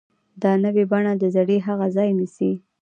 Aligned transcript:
دا 0.41 0.51
نوې 0.63 0.83
بڼه 0.91 1.11
د 1.17 1.23
زړې 1.35 1.57
هغې 1.67 1.87
ځای 1.95 2.09
نیسي. 2.19 2.51